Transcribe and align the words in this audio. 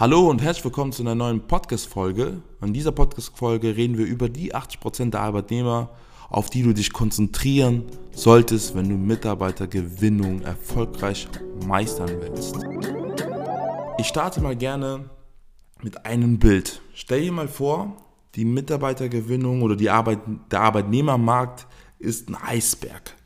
Hallo 0.00 0.30
und 0.30 0.40
herzlich 0.40 0.64
willkommen 0.64 0.92
zu 0.92 1.02
einer 1.02 1.16
neuen 1.16 1.40
Podcast-Folge. 1.48 2.40
In 2.62 2.72
dieser 2.72 2.92
Podcast-Folge 2.92 3.76
reden 3.76 3.98
wir 3.98 4.06
über 4.06 4.28
die 4.28 4.54
80% 4.54 5.10
der 5.10 5.22
Arbeitnehmer, 5.22 5.90
auf 6.28 6.50
die 6.50 6.62
du 6.62 6.72
dich 6.72 6.92
konzentrieren 6.92 7.82
solltest, 8.12 8.76
wenn 8.76 8.88
du 8.88 8.94
Mitarbeitergewinnung 8.94 10.42
erfolgreich 10.42 11.26
meistern 11.66 12.10
willst. 12.20 12.54
Ich 13.98 14.06
starte 14.06 14.40
mal 14.40 14.54
gerne 14.54 15.10
mit 15.82 16.06
einem 16.06 16.38
Bild. 16.38 16.80
Stell 16.94 17.22
dir 17.22 17.32
mal 17.32 17.48
vor, 17.48 17.96
die 18.36 18.44
Mitarbeitergewinnung 18.44 19.62
oder 19.62 19.74
die 19.74 19.90
Arbeit, 19.90 20.20
der 20.52 20.60
Arbeitnehmermarkt 20.60 21.66
ist 21.98 22.28
ein 22.28 22.36
Eisberg. 22.36 23.16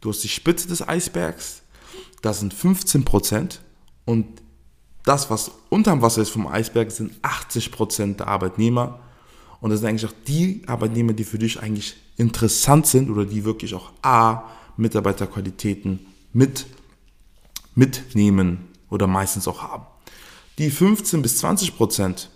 Du 0.00 0.08
hast 0.08 0.24
die 0.24 0.28
Spitze 0.28 0.66
des 0.66 0.88
Eisbergs, 0.88 1.62
das 2.20 2.40
sind 2.40 2.52
15% 2.52 3.60
und 4.06 4.39
das, 5.04 5.30
was 5.30 5.50
unterm 5.68 6.02
Wasser 6.02 6.22
ist 6.22 6.30
vom 6.30 6.46
Eisberg, 6.46 6.90
sind 6.90 7.12
80% 7.22 8.16
der 8.16 8.28
Arbeitnehmer. 8.28 9.00
Und 9.60 9.70
das 9.70 9.80
sind 9.80 9.88
eigentlich 9.88 10.10
auch 10.10 10.14
die 10.26 10.62
Arbeitnehmer, 10.66 11.12
die 11.12 11.24
für 11.24 11.38
dich 11.38 11.60
eigentlich 11.60 11.96
interessant 12.16 12.86
sind 12.86 13.10
oder 13.10 13.24
die 13.24 13.44
wirklich 13.44 13.74
auch 13.74 13.92
A, 14.02 14.44
Mitarbeiterqualitäten 14.76 16.06
mit, 16.32 16.66
mitnehmen 17.74 18.68
oder 18.88 19.06
meistens 19.06 19.46
auch 19.48 19.62
haben. 19.62 19.86
Die 20.58 20.70
15 20.70 21.22
bis 21.22 21.42
20% 21.42 22.28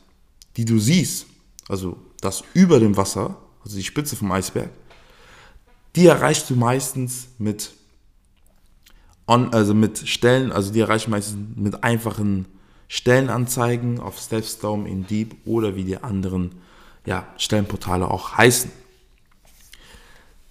die 0.56 0.65
du 0.65 0.78
siehst, 0.78 1.26
also 1.68 1.96
das 2.20 2.45
über 2.54 2.80
dem 2.80 2.96
Wasser, 2.96 3.37
also 3.62 3.76
die 3.76 3.82
Spitze 3.82 4.16
vom 4.16 4.30
Eisberg, 4.32 4.70
die 5.96 6.06
erreichst 6.06 6.51
du 6.51 6.56
meistens 6.56 7.28
mit 7.38 7.73
on, 9.26 9.52
also 9.52 9.74
mit 9.74 10.06
Stellen, 10.09 10.52
also 10.52 10.73
die 10.73 10.80
erreichen 10.80 11.10
meistens 11.10 11.37
mit 11.56 11.82
einfachen 11.82 12.46
Stellenanzeigen 12.88 14.01
auf 14.01 14.19
Stepstone, 14.19 14.88
Indeed 14.88 15.34
oder 15.45 15.77
wie 15.77 15.84
die 15.84 15.98
anderen 15.98 16.52
ja, 17.07 17.27
Stellenportale 17.37 18.10
auch 18.10 18.37
heißen. 18.37 18.71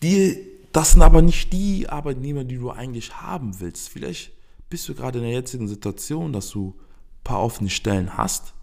Die, 0.01 0.37
das 0.71 0.91
sind 0.91 1.01
aber 1.01 1.21
nicht 1.21 1.53
die 1.53 1.89
Arbeitnehmer, 1.89 2.43
die 2.43 2.57
du 2.57 2.71
eigentlich 2.71 3.21
haben 3.21 3.59
willst. 3.59 3.89
Vielleicht 3.89 4.31
bist 4.69 4.87
du 4.89 4.95
gerade 4.95 5.19
in 5.19 5.25
der 5.25 5.33
jetzigen 5.33 5.67
Situation, 5.67 6.33
dass 6.33 6.49
du 6.49 6.75
ein 6.77 7.23
paar 7.23 7.41
offene 7.41 7.69
Stellen 7.69 8.17
hast, 8.17 8.53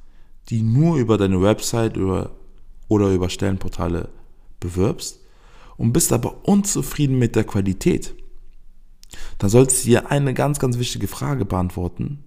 die 0.49 0.63
nur 0.63 0.97
über 0.97 1.17
deine 1.17 1.41
Website 1.41 1.97
oder, 1.97 2.33
oder 2.89 3.11
über 3.11 3.31
Stellenportale 3.31 4.09
bewirbst 4.59 5.21
und 5.77 5.93
bist 5.93 6.13
aber 6.13 6.47
unzufrieden 6.47 7.19
mit 7.19 7.37
der 7.37 7.45
Qualität. 7.45 8.15
Dann 9.39 9.51
solltest 9.51 9.85
du 9.85 9.89
dir 9.89 10.11
eine 10.11 10.35
ganz, 10.35 10.59
ganz 10.59 10.79
wichtige 10.79 11.09
Frage 11.09 11.45
beantworten 11.45 12.25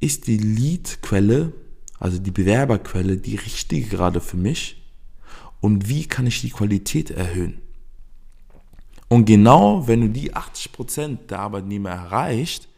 ist 0.00 0.26
die 0.26 0.38
Lead-Quelle, 0.38 1.52
also 1.98 2.18
die 2.18 2.30
Bewerberquelle, 2.30 3.16
die 3.16 3.36
richtige 3.36 3.88
gerade 3.88 4.20
für 4.20 4.36
mich? 4.36 4.82
Und 5.60 5.88
wie 5.88 6.06
kann 6.06 6.26
ich 6.26 6.40
die 6.40 6.50
Qualität 6.50 7.10
erhöhen? 7.10 7.60
Und 9.08 9.24
genau 9.24 9.88
wenn 9.88 10.02
du 10.02 10.08
die 10.08 10.34
80% 10.34 11.26
der 11.28 11.40
Arbeitnehmer 11.40 11.90
erreicht, 11.90 12.68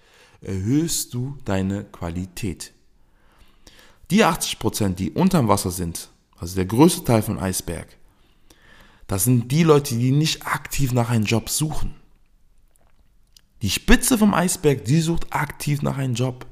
erhöhst 0.41 1.13
du 1.13 1.37
deine 1.45 1.85
Qualität. 1.85 2.73
Die 4.11 4.25
80%, 4.25 4.95
die 4.95 5.11
unterm 5.11 5.49
Wasser 5.49 5.71
sind, 5.71 6.11
also 6.37 6.55
der 6.55 6.65
größte 6.65 7.05
Teil 7.05 7.23
von 7.23 7.39
Eisberg, 7.39 7.97
das 9.07 9.25
sind 9.25 9.51
die 9.51 9.65
Leute, 9.65 9.97
die 9.97 10.13
nicht 10.13 10.47
aktiv 10.47 10.93
nach 10.93 11.11
einem 11.11 11.25
Job 11.25 11.49
suchen. 11.49 11.95
Die 13.61 13.71
Spitze 13.71 14.17
vom 14.17 14.33
Eisberg, 14.33 14.85
die 14.85 15.01
sucht 15.01 15.33
aktiv 15.33 15.83
nach 15.83 15.99
einem 15.99 16.15
Job. 16.15 16.47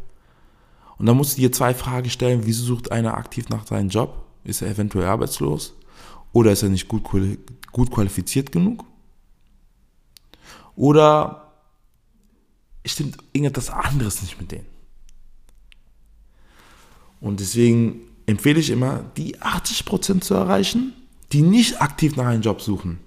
Und 0.99 1.07
dann 1.07 1.17
musst 1.17 1.37
du 1.37 1.41
dir 1.41 1.53
zwei 1.53 1.75
Fragen 1.75 2.11
stellen, 2.11 2.41
wieso 2.45 2.65
sucht 2.65 2.91
einer 2.91 3.15
aktiv 3.15 3.49
nach 3.49 3.67
seinem 3.67 3.89
Job? 3.89 4.27
Ist 4.45 4.63
er 4.63 4.71
eventuell 4.71 5.07
arbeitslos? 5.07 5.75
Oder 6.33 6.53
ist 6.53 6.63
er 6.63 6.69
nicht 6.69 6.89
gut, 6.89 7.05
gut 7.73 7.91
qualifiziert 7.91 8.51
genug? 8.53 8.85
Oder 10.75 11.53
stimmt 12.85 13.19
irgendetwas 13.33 13.71
anderes 13.71 14.23
nicht 14.23 14.41
mit 14.41 14.53
denen? 14.53 14.67
Und 17.21 17.41
deswegen 17.41 18.01
empfehle 18.27 18.61
ich 18.61 18.71
immer, 18.71 19.05
die 19.17 19.39
80% 19.39 20.21
zu 20.21 20.35
erreichen, 20.35 20.93
die 21.33 21.43
nicht 21.43 21.81
aktiv 21.81 22.17
nach 22.17 22.27
einem 22.27 22.43
Job 22.43 22.61
suchen. 22.61 23.01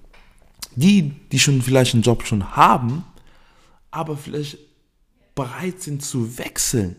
Die, 0.74 1.10
die 1.30 1.38
schon 1.38 1.62
vielleicht 1.62 1.94
einen 1.94 2.02
Job 2.02 2.26
schon 2.26 2.56
haben, 2.56 3.04
aber 3.90 4.16
vielleicht 4.16 4.58
bereit 5.34 5.82
sind 5.82 6.02
zu 6.02 6.38
wechseln. 6.38 6.96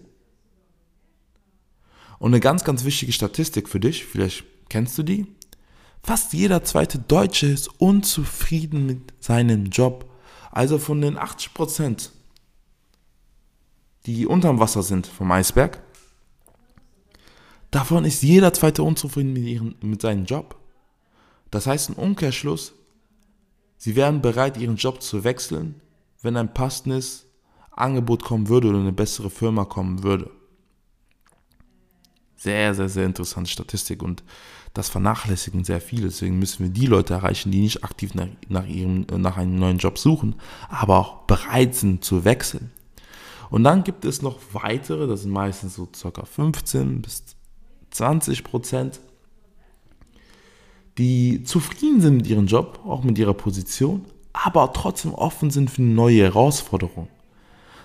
Und 2.23 2.33
eine 2.33 2.39
ganz, 2.39 2.63
ganz 2.63 2.85
wichtige 2.85 3.11
Statistik 3.11 3.67
für 3.67 3.81
dich, 3.81 4.05
vielleicht 4.05 4.45
kennst 4.69 4.97
du 4.97 5.03
die. 5.03 5.27
Fast 6.01 6.31
jeder 6.31 6.63
zweite 6.63 6.97
Deutsche 6.97 7.47
ist 7.47 7.67
unzufrieden 7.81 8.85
mit 8.85 9.13
seinem 9.19 9.65
Job. 9.65 10.09
Also 10.49 10.77
von 10.79 11.01
den 11.01 11.17
80 11.17 11.53
Prozent, 11.53 12.11
die 14.05 14.25
unterm 14.25 14.61
Wasser 14.61 14.83
sind 14.83 15.05
vom 15.05 15.29
Eisberg, 15.33 15.83
davon 17.71 18.05
ist 18.05 18.23
jeder 18.23 18.53
zweite 18.53 18.83
unzufrieden 18.83 19.33
mit, 19.33 19.43
ihren, 19.43 19.75
mit 19.81 20.01
seinem 20.01 20.23
Job. 20.23 20.55
Das 21.51 21.67
heißt 21.67 21.89
im 21.89 21.95
Umkehrschluss, 21.95 22.71
sie 23.75 23.97
wären 23.97 24.21
bereit, 24.21 24.55
ihren 24.55 24.77
Job 24.77 25.01
zu 25.01 25.25
wechseln, 25.25 25.81
wenn 26.21 26.37
ein 26.37 26.53
passendes 26.53 27.25
Angebot 27.71 28.23
kommen 28.23 28.47
würde 28.47 28.69
oder 28.69 28.79
eine 28.79 28.93
bessere 28.93 29.29
Firma 29.29 29.65
kommen 29.65 30.03
würde. 30.03 30.31
Sehr, 32.43 32.75
sehr, 32.75 32.89
sehr 32.89 33.05
interessante 33.05 33.49
Statistik 33.49 34.03
und 34.03 34.21
das 34.73 34.89
vernachlässigen 34.89 35.63
sehr 35.63 35.79
viele. 35.79 36.07
Deswegen 36.07 36.39
müssen 36.39 36.63
wir 36.63 36.69
die 36.69 36.87
Leute 36.87 37.13
erreichen, 37.13 37.51
die 37.51 37.61
nicht 37.61 37.85
aktiv 37.85 38.15
nach, 38.15 38.27
nach, 38.49 38.67
ihrem, 38.67 39.05
nach 39.15 39.37
einem 39.37 39.55
neuen 39.55 39.77
Job 39.77 39.97
suchen, 39.97 40.35
aber 40.67 40.97
auch 40.97 41.13
bereit 41.19 41.73
sind 41.73 42.03
zu 42.03 42.25
wechseln. 42.25 42.71
Und 43.49 43.63
dann 43.63 43.85
gibt 43.85 44.03
es 44.03 44.21
noch 44.21 44.39
weitere, 44.51 45.07
das 45.07 45.21
sind 45.21 45.31
meistens 45.31 45.75
so 45.75 45.87
ca. 46.11 46.25
15 46.25 47.01
bis 47.01 47.23
20 47.91 48.43
Prozent, 48.43 48.99
die 50.97 51.43
zufrieden 51.43 52.01
sind 52.01 52.17
mit 52.17 52.27
ihrem 52.27 52.47
Job, 52.47 52.81
auch 52.85 53.05
mit 53.05 53.17
ihrer 53.17 53.33
Position, 53.33 54.03
aber 54.33 54.73
trotzdem 54.73 55.13
offen 55.13 55.49
sind 55.49 55.71
für 55.71 55.81
neue 55.81 56.23
Herausforderungen. 56.23 57.07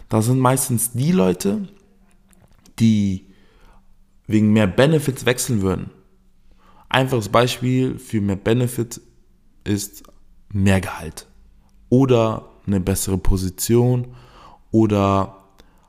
Das 0.09 0.27
sind 0.27 0.41
meistens 0.41 0.91
die 0.91 1.13
Leute, 1.13 1.69
die 2.81 3.28
wegen 4.29 4.53
mehr 4.53 4.69
Benefits 4.69 5.27
wechseln 5.27 5.63
würden. 5.63 5.91
Einfaches 6.89 7.31
Beispiel 7.31 7.99
für 7.99 8.21
mehr 8.21 8.37
Benefit 8.37 9.01
ist 9.65 10.05
mehr 10.53 10.81
Gehalt 10.81 11.27
oder 11.89 12.51
eine 12.67 12.79
bessere 12.81 13.19
Position 13.19 14.15
oder 14.71 15.43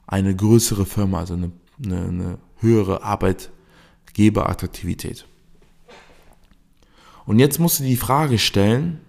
eine 0.07 0.35
größere 0.35 0.87
Firma, 0.87 1.19
also 1.19 1.35
eine, 1.35 1.51
eine, 1.83 2.07
eine 2.07 2.39
höhere 2.57 3.03
Arbeitgeberattraktivität. 3.03 5.27
Und 7.25 7.39
jetzt 7.39 7.59
musst 7.59 7.79
du 7.79 7.83
die 7.83 7.97
Frage 7.97 8.39
stellen, 8.39 9.01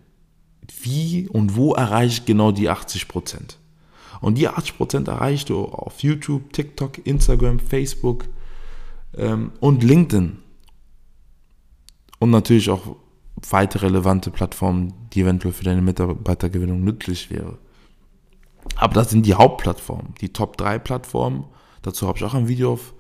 wie 0.82 1.28
und 1.28 1.56
wo 1.56 1.74
erreiche 1.74 2.20
ich 2.20 2.26
genau 2.26 2.52
die 2.52 2.70
80% 2.70 3.56
Und 4.20 4.38
die 4.38 4.48
80% 4.48 5.08
erreichst 5.08 5.48
du 5.48 5.64
auf 5.64 5.98
YouTube, 6.00 6.52
TikTok, 6.52 7.04
Instagram, 7.06 7.58
Facebook, 7.58 8.26
ähm, 9.16 9.52
und 9.60 9.82
LinkedIn. 9.82 10.38
Und 12.18 12.30
natürlich 12.30 12.70
auch 12.70 12.96
weitere 13.48 13.86
relevante 13.86 14.30
Plattformen, 14.30 14.92
die 15.12 15.22
eventuell 15.22 15.54
für 15.54 15.64
deine 15.64 15.82
Mitarbeitergewinnung 15.82 16.82
nützlich 16.84 17.30
wäre. 17.30 17.58
Aber 18.76 18.94
das 18.94 19.10
sind 19.10 19.24
die 19.24 19.34
Hauptplattformen, 19.34 20.14
die 20.20 20.32
Top 20.32 20.56
3 20.56 20.78
Plattformen. 20.78 21.44
Dazu 21.82 22.06
habe 22.06 22.18
ich 22.18 22.24
auch 22.24 22.34
ein 22.34 22.48
Video 22.48 22.74
auf, 22.74 22.94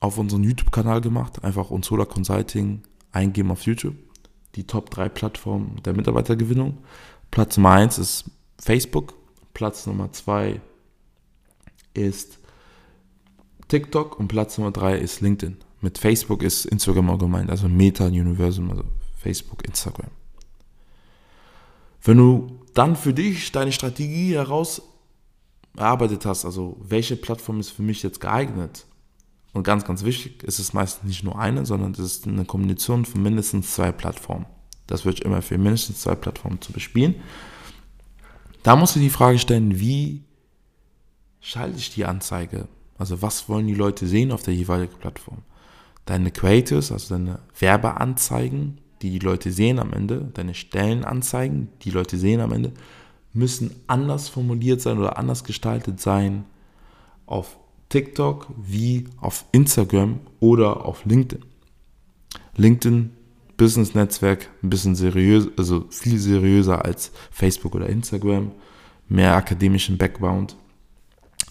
auf 0.00 0.18
unserem 0.18 0.44
YouTube-Kanal 0.44 1.00
gemacht. 1.00 1.42
Einfach 1.42 1.70
Unsola 1.70 2.04
Consulting 2.04 2.82
eingeben 3.12 3.50
auf 3.50 3.62
YouTube. 3.62 3.96
Die 4.54 4.66
Top 4.66 4.90
3 4.90 5.08
Plattformen 5.08 5.80
der 5.84 5.94
Mitarbeitergewinnung. 5.94 6.78
Platz 7.30 7.56
Nummer 7.56 7.72
1 7.72 7.98
ist 7.98 8.30
Facebook. 8.58 9.14
Platz 9.54 9.86
Nummer 9.86 10.12
2 10.12 10.60
ist 11.94 12.38
TikTok 13.68 14.18
und 14.18 14.28
Platz 14.28 14.58
Nummer 14.58 14.70
3 14.70 14.98
ist 14.98 15.20
LinkedIn. 15.20 15.56
Mit 15.80 15.98
Facebook 15.98 16.42
ist 16.42 16.64
Instagram 16.64 17.10
auch 17.10 17.18
gemeint, 17.18 17.50
also 17.50 17.68
Meta 17.68 18.06
Universum, 18.06 18.70
also 18.70 18.84
Facebook, 19.18 19.66
Instagram. 19.66 20.10
Wenn 22.02 22.16
du 22.18 22.60
dann 22.74 22.96
für 22.96 23.14
dich 23.14 23.52
deine 23.52 23.72
Strategie 23.72 24.34
heraus 24.34 24.82
erarbeitet 25.76 26.26
hast, 26.26 26.44
also 26.44 26.76
welche 26.80 27.16
Plattform 27.16 27.60
ist 27.60 27.70
für 27.70 27.82
mich 27.82 28.02
jetzt 28.02 28.20
geeignet, 28.20 28.86
und 29.54 29.62
ganz, 29.62 29.84
ganz 29.84 30.04
wichtig, 30.04 30.42
ist 30.42 30.58
es 30.58 30.72
meistens 30.72 31.04
nicht 31.08 31.22
nur 31.22 31.38
eine, 31.38 31.64
sondern 31.64 31.92
es 31.92 32.00
ist 32.00 32.26
eine 32.26 32.44
Kombination 32.44 33.04
von 33.04 33.22
mindestens 33.22 33.72
zwei 33.72 33.92
Plattformen. 33.92 34.46
Das 34.88 35.04
würde 35.04 35.18
ich 35.18 35.24
immer 35.24 35.42
für 35.42 35.56
mindestens 35.56 36.00
zwei 36.00 36.16
Plattformen 36.16 36.60
zu 36.60 36.72
bespielen. 36.72 37.14
Da 38.64 38.74
musst 38.74 38.96
du 38.96 39.00
die 39.00 39.10
Frage 39.10 39.38
stellen, 39.38 39.78
wie 39.78 40.24
schalte 41.40 41.78
ich 41.78 41.94
die 41.94 42.04
Anzeige? 42.04 42.66
Also 42.98 43.22
was 43.22 43.48
wollen 43.48 43.66
die 43.66 43.74
Leute 43.74 44.06
sehen 44.06 44.32
auf 44.32 44.42
der 44.42 44.54
jeweiligen 44.54 44.94
Plattform? 44.98 45.38
Deine 46.06 46.30
Creators, 46.30 46.92
also 46.92 47.14
deine 47.14 47.40
Werbeanzeigen, 47.58 48.78
die 49.02 49.10
die 49.10 49.18
Leute 49.18 49.50
sehen 49.50 49.78
am 49.78 49.92
Ende, 49.92 50.30
deine 50.34 50.54
Stellenanzeigen, 50.54 51.68
die 51.82 51.90
Leute 51.90 52.16
sehen 52.16 52.40
am 52.40 52.52
Ende, 52.52 52.72
müssen 53.32 53.74
anders 53.86 54.28
formuliert 54.28 54.80
sein 54.80 54.98
oder 54.98 55.18
anders 55.18 55.44
gestaltet 55.44 56.00
sein 56.00 56.44
auf 57.26 57.58
TikTok 57.88 58.48
wie 58.56 59.04
auf 59.20 59.44
Instagram 59.52 60.20
oder 60.40 60.84
auf 60.84 61.04
LinkedIn. 61.04 61.44
LinkedIn, 62.56 63.10
Business-Netzwerk, 63.56 64.48
ein 64.62 64.70
bisschen 64.70 64.94
seriös, 64.94 65.48
also 65.56 65.86
viel 65.90 66.18
seriöser 66.18 66.84
als 66.84 67.12
Facebook 67.30 67.74
oder 67.74 67.88
Instagram, 67.88 68.52
mehr 69.08 69.34
akademischen 69.34 69.98
Background. 69.98 70.56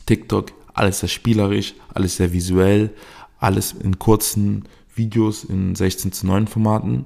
TikTok, 0.05 0.51
alles 0.73 0.99
sehr 0.99 1.09
spielerisch, 1.09 1.75
alles 1.93 2.17
sehr 2.17 2.33
visuell, 2.33 2.93
alles 3.39 3.73
in 3.73 3.99
kurzen 3.99 4.67
Videos 4.95 5.43
in 5.43 5.75
16 5.75 6.11
zu 6.11 6.27
9 6.27 6.47
Formaten. 6.47 7.05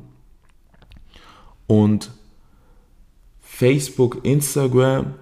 Und 1.68 2.12
Facebook, 3.40 4.24
Instagram, 4.24 5.16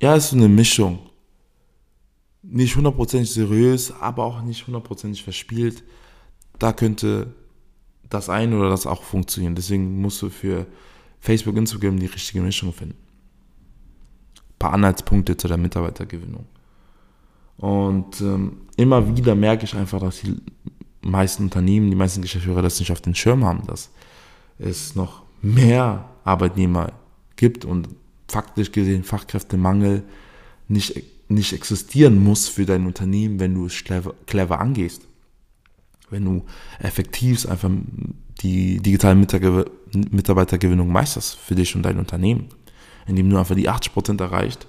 ja, 0.00 0.16
ist 0.16 0.30
so 0.30 0.36
eine 0.36 0.48
Mischung. 0.48 0.98
Nicht 2.42 2.76
hundertprozentig 2.76 3.32
seriös, 3.32 3.92
aber 4.00 4.24
auch 4.24 4.42
nicht 4.42 4.66
hundertprozentig 4.66 5.22
verspielt. 5.22 5.84
Da 6.58 6.72
könnte 6.72 7.32
das 8.08 8.28
eine 8.28 8.58
oder 8.58 8.68
das 8.68 8.86
auch 8.86 9.02
funktionieren. 9.02 9.54
Deswegen 9.54 10.00
musst 10.00 10.20
du 10.22 10.28
für 10.28 10.66
Facebook, 11.20 11.56
Instagram 11.56 11.98
die 11.98 12.06
richtige 12.06 12.42
Mischung 12.42 12.72
finden. 12.72 12.96
Ein 14.36 14.58
paar 14.58 14.72
Anhaltspunkte 14.72 15.36
zu 15.36 15.48
der 15.48 15.56
Mitarbeitergewinnung. 15.56 16.46
Und 17.56 18.20
ähm, 18.20 18.62
immer 18.76 19.16
wieder 19.16 19.34
merke 19.34 19.64
ich 19.64 19.74
einfach, 19.74 20.00
dass 20.00 20.20
die 20.20 20.36
meisten 21.02 21.44
Unternehmen, 21.44 21.90
die 21.90 21.96
meisten 21.96 22.22
Geschäftsführer 22.22 22.62
das 22.62 22.78
nicht 22.78 22.92
auf 22.92 23.00
den 23.00 23.14
Schirm 23.14 23.44
haben, 23.44 23.66
dass 23.66 23.90
es 24.58 24.94
noch 24.94 25.22
mehr 25.42 26.08
Arbeitnehmer 26.24 26.92
gibt 27.36 27.64
und 27.64 27.88
faktisch 28.28 28.72
gesehen 28.72 29.04
Fachkräftemangel 29.04 30.04
nicht, 30.68 31.02
nicht 31.28 31.52
existieren 31.52 32.22
muss 32.22 32.48
für 32.48 32.64
dein 32.64 32.86
Unternehmen, 32.86 33.40
wenn 33.40 33.54
du 33.54 33.66
es 33.66 33.84
clever, 33.84 34.14
clever 34.26 34.60
angehst. 34.60 35.02
Wenn 36.10 36.24
du 36.24 36.44
effektiv 36.78 37.48
einfach 37.48 37.70
die 38.40 38.80
digitale 38.80 39.14
Mitarbeitergewinnung 40.10 40.90
meisterst 40.90 41.36
für 41.36 41.54
dich 41.54 41.74
und 41.74 41.82
dein 41.82 41.98
Unternehmen, 41.98 42.48
indem 43.06 43.30
du 43.30 43.38
einfach 43.38 43.54
die 43.54 43.68
80% 43.68 44.20
erreicht 44.20 44.66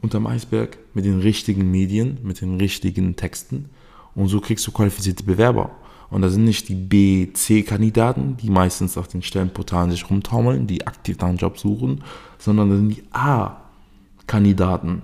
unterm 0.00 0.26
Eisberg 0.26 0.78
mit 0.94 1.04
den 1.04 1.20
richtigen 1.20 1.70
Medien, 1.70 2.18
mit 2.22 2.40
den 2.40 2.56
richtigen 2.56 3.16
Texten. 3.16 3.70
Und 4.14 4.28
so 4.28 4.40
kriegst 4.40 4.66
du 4.66 4.72
qualifizierte 4.72 5.24
Bewerber. 5.24 5.70
Und 6.10 6.22
da 6.22 6.30
sind 6.30 6.44
nicht 6.44 6.68
die 6.68 6.74
B, 6.74 7.32
C-Kandidaten, 7.32 8.36
die 8.38 8.48
meistens 8.48 8.96
auf 8.96 9.08
den 9.08 9.22
Stellenportalen 9.22 9.90
sich 9.90 10.08
rumtaumeln, 10.08 10.66
die 10.66 10.86
aktiv 10.86 11.22
einem 11.22 11.36
Job 11.36 11.58
suchen, 11.58 12.02
sondern 12.38 12.70
das 12.70 12.78
sind 12.78 12.96
die 12.96 13.04
A-Kandidaten, 13.12 15.02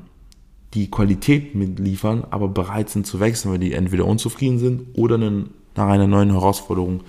die 0.72 0.90
Qualität 0.90 1.54
mitliefern, 1.54 2.24
aber 2.30 2.48
bereit 2.48 2.88
sind 2.88 3.06
zu 3.06 3.20
wechseln, 3.20 3.52
weil 3.52 3.58
die 3.58 3.74
entweder 3.74 4.06
unzufrieden 4.06 4.58
sind 4.58 4.86
oder 4.94 5.16
einen, 5.16 5.50
nach 5.76 5.88
einer 5.88 6.06
neuen 6.06 6.30
Herausforderung 6.30 7.02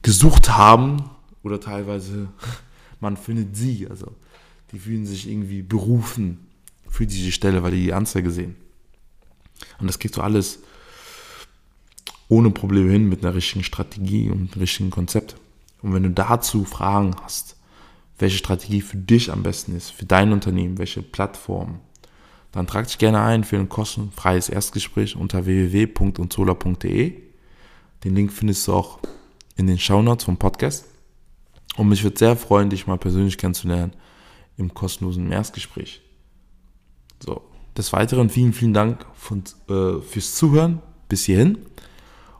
gesucht 0.00 0.56
haben 0.56 1.04
oder 1.42 1.60
teilweise 1.60 2.28
man 3.00 3.16
findet 3.18 3.56
sie, 3.56 3.86
also 3.88 4.06
die 4.72 4.78
fühlen 4.78 5.04
sich 5.04 5.28
irgendwie 5.30 5.62
berufen 5.62 6.38
für 6.92 7.06
diese 7.06 7.32
Stelle, 7.32 7.62
weil 7.62 7.72
die 7.72 7.84
die 7.84 7.94
Anzeige 7.94 8.30
sehen. 8.30 8.54
Und 9.80 9.86
das 9.86 9.98
kriegst 9.98 10.18
du 10.18 10.20
alles 10.20 10.58
ohne 12.28 12.50
Probleme 12.50 12.92
hin 12.92 13.08
mit 13.08 13.24
einer 13.24 13.34
richtigen 13.34 13.64
Strategie 13.64 14.28
und 14.28 14.52
einem 14.52 14.60
richtigen 14.60 14.90
Konzept. 14.90 15.36
Und 15.80 15.94
wenn 15.94 16.02
du 16.02 16.10
dazu 16.10 16.64
Fragen 16.64 17.16
hast, 17.22 17.56
welche 18.18 18.36
Strategie 18.36 18.82
für 18.82 18.98
dich 18.98 19.32
am 19.32 19.42
besten 19.42 19.74
ist, 19.74 19.90
für 19.90 20.04
dein 20.04 20.32
Unternehmen, 20.32 20.78
welche 20.78 21.02
Plattform, 21.02 21.80
dann 22.52 22.66
trag 22.66 22.86
dich 22.86 22.98
gerne 22.98 23.22
ein 23.22 23.44
für 23.44 23.56
ein 23.56 23.70
kostenfreies 23.70 24.50
Erstgespräch 24.50 25.16
unter 25.16 25.46
www.unzola.de. 25.46 27.14
Den 28.04 28.14
Link 28.14 28.32
findest 28.32 28.68
du 28.68 28.74
auch 28.74 28.98
in 29.56 29.66
den 29.66 29.78
Shownotes 29.78 30.26
vom 30.26 30.36
Podcast. 30.36 30.84
Und 31.76 31.88
mich 31.88 32.04
würde 32.04 32.18
sehr 32.18 32.36
freuen, 32.36 32.68
dich 32.68 32.86
mal 32.86 32.98
persönlich 32.98 33.38
kennenzulernen 33.38 33.94
im 34.58 34.74
kostenlosen 34.74 35.32
Erstgespräch. 35.32 36.02
So, 37.24 37.42
des 37.76 37.92
Weiteren 37.92 38.28
vielen, 38.28 38.52
vielen 38.52 38.74
Dank 38.74 39.06
von, 39.14 39.44
äh, 39.68 40.00
fürs 40.00 40.34
Zuhören 40.34 40.80
bis 41.08 41.24
hierhin. 41.24 41.58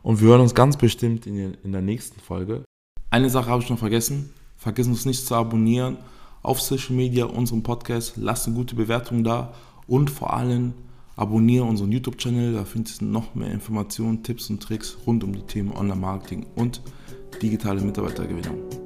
Und 0.01 0.21
wir 0.21 0.29
hören 0.29 0.41
uns 0.41 0.53
ganz 0.53 0.75
bestimmt 0.75 1.25
in, 1.25 1.53
in 1.63 1.71
der 1.71 1.81
nächsten 1.81 2.19
Folge. 2.19 2.65
Eine 3.09 3.29
Sache 3.29 3.49
habe 3.49 3.63
ich 3.63 3.69
noch 3.69 3.79
vergessen. 3.79 4.33
Vergiss 4.57 4.87
uns 4.87 5.05
nicht 5.05 5.25
zu 5.25 5.35
abonnieren 5.35 5.97
auf 6.41 6.61
Social 6.61 6.95
Media, 6.95 7.25
unseren 7.25 7.63
Podcast. 7.63 8.13
Lass 8.17 8.45
eine 8.45 8.55
gute 8.55 8.75
Bewertung 8.75 9.23
da 9.23 9.53
und 9.87 10.09
vor 10.09 10.33
allem 10.33 10.73
abonniere 11.15 11.63
unseren 11.63 11.91
YouTube-Channel. 11.91 12.53
Da 12.53 12.65
findest 12.65 13.01
du 13.01 13.05
noch 13.05 13.35
mehr 13.35 13.51
Informationen, 13.51 14.23
Tipps 14.23 14.49
und 14.49 14.61
Tricks 14.61 14.97
rund 15.07 15.23
um 15.23 15.33
die 15.33 15.43
Themen 15.43 15.71
Online-Marketing 15.71 16.45
und 16.55 16.81
digitale 17.41 17.81
Mitarbeitergewinnung. 17.81 18.82